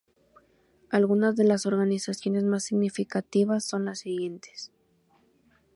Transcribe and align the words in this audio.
Algunas 0.89 1.35
de 1.35 1.43
las 1.43 1.67
organizaciones 1.67 2.43
más 2.43 2.63
significativas 2.63 3.65
son 3.65 3.85
las 3.85 3.99
siguientes. 3.99 4.71